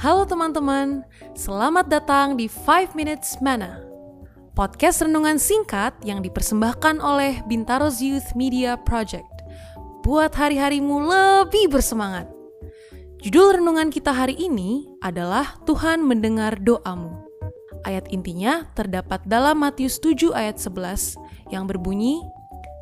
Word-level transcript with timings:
Halo 0.00 0.24
teman-teman, 0.24 1.04
selamat 1.36 1.92
datang 1.92 2.32
di 2.32 2.48
5 2.48 2.96
Minutes 2.96 3.36
Mana. 3.44 3.84
Podcast 4.56 5.04
renungan 5.04 5.36
singkat 5.36 5.92
yang 6.00 6.24
dipersembahkan 6.24 7.04
oleh 7.04 7.44
Bintaro's 7.44 8.00
Youth 8.00 8.32
Media 8.32 8.80
Project. 8.80 9.28
Buat 10.00 10.32
hari-harimu 10.32 11.04
lebih 11.04 11.68
bersemangat. 11.68 12.32
Judul 13.20 13.60
renungan 13.60 13.92
kita 13.92 14.16
hari 14.16 14.40
ini 14.40 14.88
adalah 15.04 15.60
Tuhan 15.68 16.00
mendengar 16.00 16.56
doamu. 16.56 17.20
Ayat 17.84 18.08
intinya 18.08 18.72
terdapat 18.72 19.20
dalam 19.28 19.60
Matius 19.60 20.00
7 20.00 20.32
ayat 20.32 20.56
11 20.56 21.52
yang 21.52 21.68
berbunyi, 21.68 22.24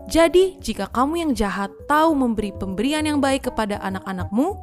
jadi, 0.09 0.57
jika 0.57 0.89
kamu 0.89 1.21
yang 1.21 1.33
jahat 1.37 1.69
tahu 1.85 2.17
memberi 2.17 2.49
pemberian 2.57 3.05
yang 3.05 3.21
baik 3.21 3.53
kepada 3.53 3.77
anak-anakmu, 3.85 4.57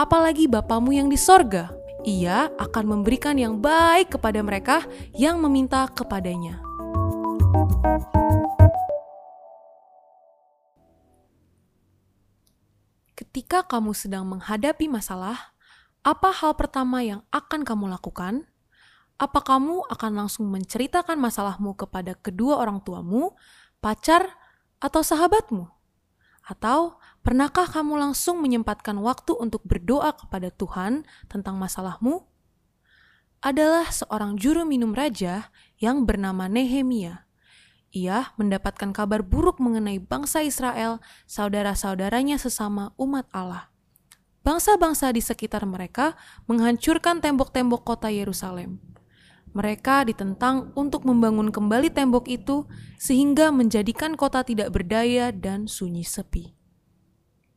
apalagi 0.00 0.48
Bapamu 0.48 0.96
yang 0.96 1.12
di 1.12 1.18
sorga, 1.20 1.68
ia 2.08 2.48
akan 2.56 2.84
memberikan 2.96 3.36
yang 3.36 3.60
baik 3.60 4.16
kepada 4.16 4.40
mereka 4.40 4.88
yang 5.12 5.36
meminta 5.44 5.84
kepadanya. 5.92 6.64
Ketika 13.12 13.60
kamu 13.68 13.92
sedang 13.92 14.24
menghadapi 14.24 14.88
masalah, 14.88 15.52
apa 16.00 16.32
hal 16.32 16.56
pertama 16.56 17.04
yang 17.04 17.20
akan 17.28 17.60
kamu 17.66 17.92
lakukan? 17.92 18.48
Apa 19.20 19.44
kamu 19.44 19.84
akan 19.92 20.12
langsung 20.24 20.48
menceritakan 20.48 21.18
masalahmu 21.20 21.76
kepada 21.76 22.16
kedua 22.16 22.56
orang 22.56 22.80
tuamu, 22.80 23.34
pacar, 23.82 24.32
atau 24.78 25.02
sahabatmu? 25.02 25.66
Atau 26.46 26.96
pernahkah 27.28 27.68
kamu 27.68 28.00
langsung 28.00 28.40
menyempatkan 28.40 28.96
waktu 29.04 29.36
untuk 29.36 29.60
berdoa 29.68 30.16
kepada 30.16 30.48
Tuhan 30.48 31.04
tentang 31.28 31.60
masalahmu? 31.60 32.24
Adalah 33.44 33.92
seorang 33.92 34.40
juru 34.40 34.64
minum 34.64 34.96
raja 34.96 35.52
yang 35.76 36.08
bernama 36.08 36.48
Nehemia. 36.48 37.28
Ia 37.92 38.32
mendapatkan 38.40 38.96
kabar 38.96 39.20
buruk 39.20 39.60
mengenai 39.60 40.00
bangsa 40.00 40.40
Israel, 40.40 41.04
saudara-saudaranya 41.28 42.40
sesama 42.40 42.96
umat 42.96 43.28
Allah. 43.36 43.68
Bangsa-bangsa 44.40 45.12
di 45.12 45.20
sekitar 45.20 45.68
mereka 45.68 46.16
menghancurkan 46.48 47.20
tembok-tembok 47.20 47.84
kota 47.84 48.08
Yerusalem 48.08 48.80
mereka 49.48 50.04
ditentang 50.04 50.70
untuk 50.76 51.08
membangun 51.08 51.48
kembali 51.48 51.88
tembok 51.88 52.28
itu 52.28 52.68
sehingga 53.00 53.48
menjadikan 53.48 54.12
kota 54.14 54.44
tidak 54.44 54.70
berdaya 54.70 55.32
dan 55.32 55.64
sunyi 55.64 56.04
sepi. 56.04 56.57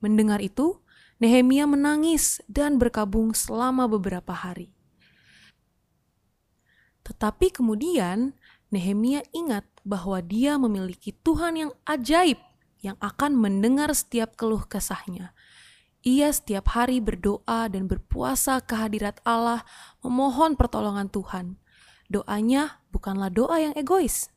Mendengar 0.02 0.42
itu, 0.42 0.82
Nehemia 1.22 1.70
menangis 1.70 2.42
dan 2.50 2.82
berkabung 2.82 3.38
selama 3.38 3.86
beberapa 3.86 4.34
hari. 4.34 4.74
Tetapi 7.06 7.54
kemudian 7.54 8.34
Nehemia 8.74 9.22
ingat 9.30 9.64
bahwa 9.86 10.18
dia 10.20 10.58
memiliki 10.58 11.14
Tuhan 11.22 11.54
yang 11.58 11.72
ajaib 11.86 12.42
yang 12.82 12.98
akan 12.98 13.38
mendengar 13.38 13.94
setiap 13.94 14.34
keluh 14.34 14.66
kesahnya. 14.66 15.38
Ia 16.02 16.34
setiap 16.34 16.74
hari 16.74 16.98
berdoa 16.98 17.70
dan 17.70 17.86
berpuasa 17.86 18.58
kehadirat 18.58 19.22
Allah, 19.22 19.62
memohon 20.02 20.58
pertolongan 20.58 21.14
Tuhan 21.14 21.62
doanya 22.12 22.84
bukanlah 22.92 23.32
doa 23.32 23.56
yang 23.58 23.74
egois. 23.80 24.28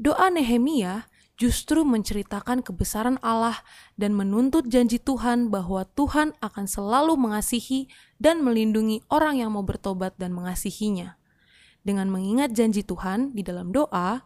Doa 0.00 0.32
Nehemia 0.32 1.04
justru 1.36 1.84
menceritakan 1.84 2.64
kebesaran 2.64 3.20
Allah 3.20 3.60
dan 4.00 4.16
menuntut 4.16 4.64
janji 4.72 4.96
Tuhan 4.96 5.52
bahwa 5.52 5.84
Tuhan 5.84 6.32
akan 6.40 6.64
selalu 6.64 7.14
mengasihi 7.20 7.92
dan 8.16 8.40
melindungi 8.40 9.04
orang 9.12 9.44
yang 9.44 9.52
mau 9.52 9.64
bertobat 9.64 10.16
dan 10.16 10.32
mengasihinya. 10.32 11.20
Dengan 11.84 12.10
mengingat 12.10 12.56
janji 12.56 12.82
Tuhan 12.82 13.36
di 13.36 13.44
dalam 13.44 13.70
doa, 13.70 14.24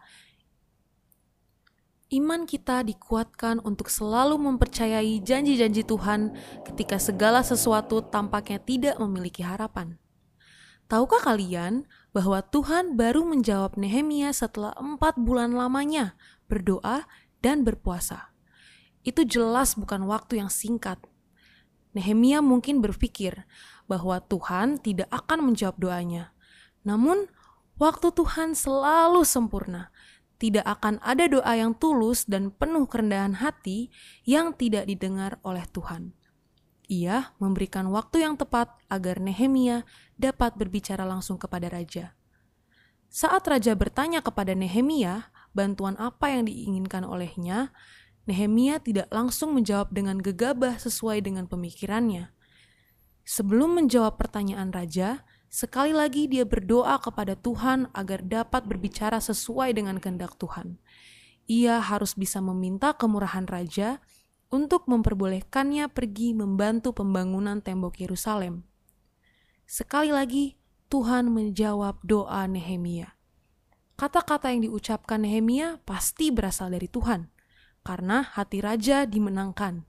iman 2.11 2.43
kita 2.47 2.81
dikuatkan 2.87 3.61
untuk 3.61 3.91
selalu 3.91 4.39
mempercayai 4.39 5.21
janji-janji 5.21 5.85
Tuhan 5.85 6.33
ketika 6.65 6.97
segala 6.97 7.43
sesuatu 7.45 8.01
tampaknya 8.01 8.57
tidak 8.57 8.95
memiliki 8.97 9.45
harapan. 9.45 10.01
Tahukah 10.91 11.23
kalian 11.23 11.87
bahwa 12.11 12.43
Tuhan 12.43 12.99
baru 12.99 13.23
menjawab 13.23 13.79
Nehemia 13.79 14.35
setelah 14.35 14.75
empat 14.75 15.15
bulan 15.15 15.55
lamanya 15.55 16.19
berdoa 16.51 17.07
dan 17.39 17.63
berpuasa? 17.63 18.35
Itu 18.99 19.23
jelas 19.23 19.79
bukan 19.79 20.03
waktu 20.03 20.43
yang 20.43 20.51
singkat. 20.51 20.99
Nehemia 21.95 22.43
mungkin 22.43 22.83
berpikir 22.83 23.47
bahwa 23.87 24.19
Tuhan 24.19 24.83
tidak 24.83 25.07
akan 25.15 25.55
menjawab 25.55 25.79
doanya. 25.79 26.35
Namun, 26.83 27.31
waktu 27.79 28.11
Tuhan 28.11 28.51
selalu 28.51 29.23
sempurna. 29.23 29.95
Tidak 30.43 30.67
akan 30.67 30.99
ada 31.07 31.23
doa 31.31 31.55
yang 31.55 31.71
tulus 31.71 32.27
dan 32.27 32.51
penuh 32.51 32.83
kerendahan 32.83 33.39
hati 33.39 33.87
yang 34.27 34.51
tidak 34.51 34.91
didengar 34.91 35.39
oleh 35.47 35.63
Tuhan. 35.71 36.19
Ia 36.91 37.31
memberikan 37.39 37.87
waktu 37.87 38.27
yang 38.27 38.35
tepat 38.35 38.75
agar 38.91 39.23
Nehemia 39.23 39.87
dapat 40.19 40.59
berbicara 40.59 41.07
langsung 41.07 41.39
kepada 41.39 41.71
raja. 41.71 42.19
Saat 43.07 43.47
raja 43.47 43.71
bertanya 43.79 44.19
kepada 44.19 44.51
Nehemia 44.51 45.31
bantuan 45.55 45.95
apa 45.95 46.35
yang 46.35 46.51
diinginkan 46.51 47.07
olehnya, 47.07 47.71
Nehemia 48.27 48.83
tidak 48.83 49.07
langsung 49.07 49.55
menjawab 49.55 49.95
dengan 49.95 50.19
gegabah 50.19 50.75
sesuai 50.83 51.23
dengan 51.23 51.47
pemikirannya. 51.47 52.35
Sebelum 53.23 53.79
menjawab 53.79 54.19
pertanyaan 54.19 54.75
raja, 54.75 55.23
sekali 55.47 55.95
lagi 55.95 56.27
dia 56.27 56.43
berdoa 56.43 56.99
kepada 56.99 57.39
Tuhan 57.39 57.87
agar 57.95 58.19
dapat 58.19 58.67
berbicara 58.67 59.23
sesuai 59.23 59.79
dengan 59.79 59.95
kehendak 60.03 60.35
Tuhan. 60.35 60.75
Ia 61.47 61.79
harus 61.79 62.19
bisa 62.19 62.43
meminta 62.43 62.91
kemurahan 62.91 63.47
raja 63.47 64.03
untuk 64.51 64.85
memperbolehkannya 64.91 65.87
pergi 65.87 66.35
membantu 66.35 66.91
pembangunan 66.91 67.63
tembok 67.63 68.03
Yerusalem. 68.03 68.67
Sekali 69.63 70.11
lagi, 70.11 70.59
Tuhan 70.91 71.31
menjawab 71.31 72.03
doa 72.03 72.43
Nehemia. 72.51 73.15
Kata-kata 73.95 74.51
yang 74.51 74.67
diucapkan 74.67 75.23
Nehemia 75.23 75.79
pasti 75.87 76.35
berasal 76.35 76.75
dari 76.75 76.91
Tuhan, 76.91 77.31
karena 77.79 78.27
hati 78.27 78.59
raja 78.59 79.07
dimenangkan. 79.07 79.87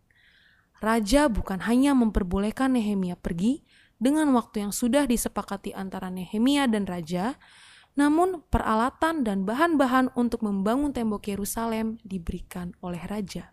Raja 0.79 1.27
bukan 1.27 1.67
hanya 1.67 1.95
memperbolehkan 1.99 2.79
Nehemia 2.79 3.19
pergi 3.19 3.67
dengan 3.99 4.31
waktu 4.35 4.67
yang 4.67 4.73
sudah 4.75 5.11
disepakati 5.11 5.75
antara 5.75 6.11
Nehemia 6.11 6.71
dan 6.71 6.87
raja, 6.87 7.35
namun 7.99 8.47
peralatan 8.47 9.27
dan 9.27 9.43
bahan-bahan 9.43 10.15
untuk 10.15 10.47
membangun 10.47 10.95
tembok 10.95 11.27
Yerusalem 11.27 11.99
diberikan 12.07 12.75
oleh 12.79 13.03
raja. 13.11 13.51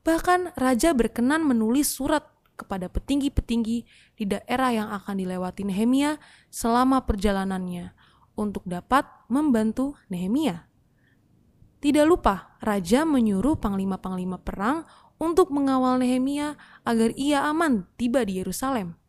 Bahkan 0.00 0.56
raja 0.56 0.96
berkenan 0.96 1.44
menulis 1.44 1.92
surat 1.92 2.24
kepada 2.56 2.92
petinggi-petinggi 2.92 3.78
di 4.16 4.24
daerah 4.28 4.70
yang 4.72 4.88
akan 4.92 5.16
dilewati 5.16 5.64
Nehemia 5.64 6.20
selama 6.52 7.04
perjalanannya 7.08 7.96
untuk 8.36 8.64
dapat 8.68 9.08
membantu 9.32 9.96
Nehemia. 10.12 10.68
Tidak 11.80 12.04
lupa, 12.04 12.60
raja 12.60 13.08
menyuruh 13.08 13.56
panglima-panglima 13.56 14.36
perang 14.36 14.84
untuk 15.16 15.48
mengawal 15.48 15.96
Nehemia 15.96 16.60
agar 16.84 17.16
ia 17.16 17.48
aman 17.48 17.88
tiba 17.96 18.20
di 18.24 18.40
Yerusalem. 18.40 19.00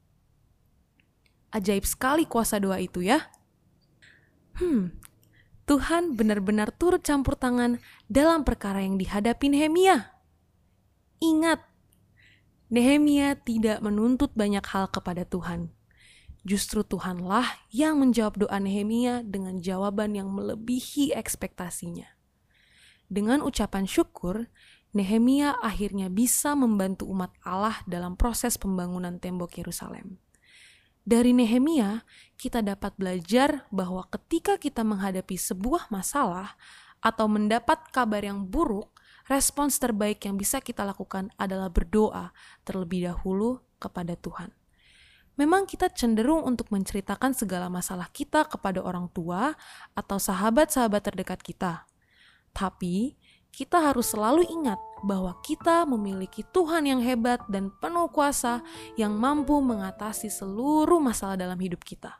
Ajaib 1.52 1.84
sekali 1.84 2.24
kuasa 2.24 2.64
doa 2.64 2.80
itu 2.80 3.04
ya. 3.04 3.28
Hmm, 4.56 4.96
Tuhan 5.68 6.16
benar-benar 6.16 6.72
turut 6.72 7.04
campur 7.04 7.36
tangan 7.36 7.80
dalam 8.08 8.48
perkara 8.48 8.84
yang 8.84 8.96
dihadapi 8.96 9.52
Nehemia. 9.52 10.21
Ingat, 11.22 11.62
Nehemia 12.74 13.38
tidak 13.38 13.80
menuntut 13.86 14.34
banyak 14.34 14.66
hal 14.66 14.90
kepada 14.90 15.22
Tuhan. 15.22 15.70
Justru 16.42 16.82
Tuhanlah 16.82 17.46
yang 17.70 18.02
menjawab 18.02 18.42
doa 18.42 18.58
Nehemia 18.58 19.22
dengan 19.22 19.62
jawaban 19.62 20.18
yang 20.18 20.34
melebihi 20.34 21.14
ekspektasinya. 21.14 22.10
Dengan 23.06 23.46
ucapan 23.46 23.86
syukur, 23.86 24.50
Nehemia 24.98 25.62
akhirnya 25.62 26.10
bisa 26.10 26.58
membantu 26.58 27.06
umat 27.14 27.30
Allah 27.46 27.80
dalam 27.86 28.18
proses 28.18 28.58
pembangunan 28.58 29.22
tembok 29.22 29.62
Yerusalem. 29.62 30.18
Dari 31.02 31.34
Nehemia, 31.34 32.02
kita 32.38 32.66
dapat 32.66 32.98
belajar 32.98 33.70
bahwa 33.70 34.06
ketika 34.10 34.58
kita 34.58 34.82
menghadapi 34.82 35.34
sebuah 35.34 35.94
masalah 35.94 36.58
atau 37.02 37.26
mendapat 37.26 37.90
kabar 37.90 38.22
yang 38.22 38.46
buruk, 38.46 38.94
respons 39.32 39.80
terbaik 39.80 40.28
yang 40.28 40.36
bisa 40.36 40.60
kita 40.60 40.84
lakukan 40.84 41.32
adalah 41.40 41.72
berdoa 41.72 42.36
terlebih 42.68 43.08
dahulu 43.08 43.64
kepada 43.80 44.20
Tuhan. 44.20 44.52
Memang 45.40 45.64
kita 45.64 45.88
cenderung 45.88 46.44
untuk 46.44 46.68
menceritakan 46.76 47.32
segala 47.32 47.72
masalah 47.72 48.12
kita 48.12 48.44
kepada 48.44 48.84
orang 48.84 49.08
tua 49.16 49.56
atau 49.96 50.20
sahabat-sahabat 50.20 51.02
terdekat 51.08 51.40
kita. 51.40 51.88
Tapi, 52.52 53.16
kita 53.52 53.80
harus 53.80 54.12
selalu 54.12 54.48
ingat 54.48 54.80
bahwa 55.04 55.36
kita 55.44 55.88
memiliki 55.88 56.44
Tuhan 56.52 56.88
yang 56.88 57.00
hebat 57.04 57.44
dan 57.48 57.72
penuh 57.80 58.12
kuasa 58.12 58.64
yang 59.00 59.16
mampu 59.16 59.60
mengatasi 59.60 60.28
seluruh 60.28 61.00
masalah 61.00 61.40
dalam 61.40 61.60
hidup 61.60 61.84
kita. 61.84 62.20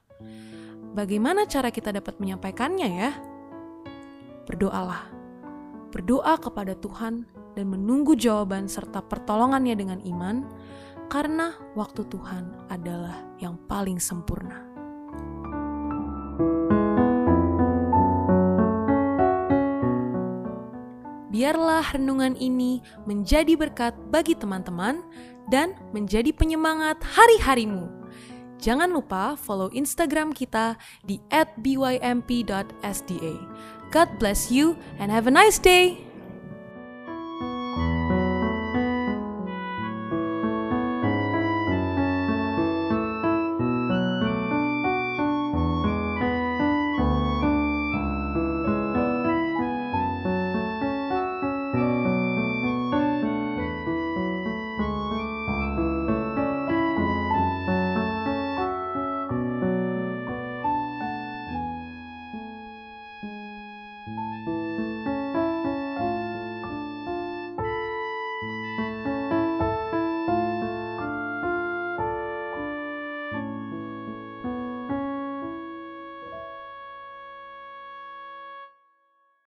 Bagaimana 0.92 1.48
cara 1.48 1.72
kita 1.72 1.92
dapat 1.92 2.20
menyampaikannya 2.20 2.90
ya? 2.90 3.12
Berdoalah. 4.48 5.21
Berdoa 5.92 6.40
kepada 6.40 6.72
Tuhan 6.80 7.28
dan 7.52 7.66
menunggu 7.68 8.16
jawaban 8.16 8.72
serta 8.72 9.04
pertolongannya 9.04 9.76
dengan 9.76 10.00
iman 10.08 10.48
karena 11.12 11.52
waktu 11.76 12.08
Tuhan 12.08 12.72
adalah 12.72 13.20
yang 13.44 13.60
paling 13.68 14.00
sempurna. 14.00 14.72
Biarlah 21.32 21.84
renungan 21.96 22.40
ini 22.40 22.80
menjadi 23.04 23.56
berkat 23.60 23.92
bagi 24.08 24.36
teman-teman 24.36 25.04
dan 25.52 25.76
menjadi 25.92 26.32
penyemangat 26.32 27.04
hari-harimu. 27.04 27.88
Jangan 28.62 28.94
lupa 28.94 29.34
follow 29.36 29.74
Instagram 29.74 30.38
kita 30.38 30.78
di 31.02 31.18
@bymp.sda. 31.58 33.36
God 33.92 34.18
bless 34.20 34.50
you 34.50 34.78
and 34.98 35.12
have 35.12 35.28
a 35.28 35.32
nice 35.32 35.60
day. 35.60 36.11